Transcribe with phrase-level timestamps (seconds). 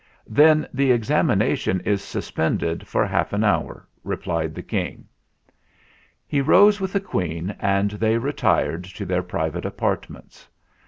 [0.27, 5.05] "Then the examination is suspended for half an hour," replied the King.
[6.25, 10.47] He rose with the Queen, and they retired to their private apartments.